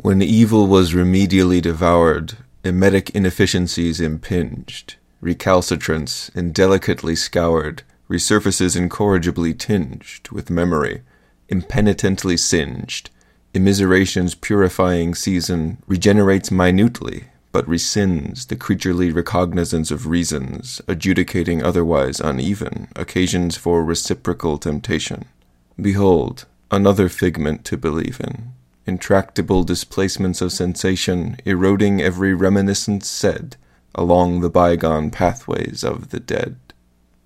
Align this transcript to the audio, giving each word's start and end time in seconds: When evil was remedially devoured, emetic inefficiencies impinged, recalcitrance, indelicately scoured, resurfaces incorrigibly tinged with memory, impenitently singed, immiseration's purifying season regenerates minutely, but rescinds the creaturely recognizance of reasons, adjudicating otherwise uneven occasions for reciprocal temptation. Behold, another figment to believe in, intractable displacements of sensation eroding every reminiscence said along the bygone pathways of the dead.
When 0.00 0.22
evil 0.22 0.68
was 0.68 0.92
remedially 0.92 1.60
devoured, 1.60 2.36
emetic 2.62 3.10
inefficiencies 3.10 4.00
impinged, 4.00 4.94
recalcitrance, 5.20 6.30
indelicately 6.36 7.16
scoured, 7.16 7.82
resurfaces 8.08 8.76
incorrigibly 8.76 9.54
tinged 9.54 10.30
with 10.30 10.50
memory, 10.50 11.02
impenitently 11.48 12.38
singed, 12.38 13.10
immiseration's 13.52 14.36
purifying 14.36 15.16
season 15.16 15.82
regenerates 15.88 16.52
minutely, 16.52 17.24
but 17.50 17.66
rescinds 17.66 18.46
the 18.46 18.54
creaturely 18.56 19.10
recognizance 19.10 19.90
of 19.90 20.06
reasons, 20.06 20.80
adjudicating 20.86 21.60
otherwise 21.60 22.20
uneven 22.20 22.86
occasions 22.94 23.56
for 23.56 23.84
reciprocal 23.84 24.58
temptation. 24.58 25.24
Behold, 25.76 26.44
another 26.70 27.08
figment 27.08 27.64
to 27.64 27.76
believe 27.76 28.20
in, 28.20 28.52
intractable 28.88 29.62
displacements 29.62 30.40
of 30.40 30.50
sensation 30.50 31.36
eroding 31.44 32.00
every 32.00 32.32
reminiscence 32.32 33.08
said 33.08 33.54
along 33.94 34.40
the 34.40 34.50
bygone 34.50 35.10
pathways 35.10 35.84
of 35.84 36.08
the 36.08 36.18
dead. 36.18 36.56